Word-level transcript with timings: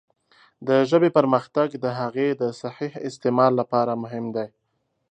د 0.67 0.69
ژبې 0.89 1.09
پرمختګ 1.17 1.67
د 1.83 1.85
هغې 1.99 2.27
د 2.41 2.43
صحیح 2.61 2.93
استعمال 3.07 3.51
لپاره 3.61 3.91
مهم 4.03 4.25
دی. 4.35 4.47